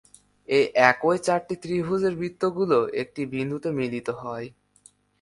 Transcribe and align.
এই 0.47 0.65
একই 0.89 1.17
চারটি 1.25 1.55
ত্রিভুজের 1.63 2.13
বৃত্তগুলো 2.21 2.77
একটি 3.01 3.21
বিন্দুতে 3.33 3.69
মিলিত 3.79 4.07
হয়। 4.21 4.47